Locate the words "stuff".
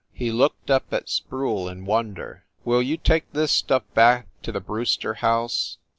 3.51-3.83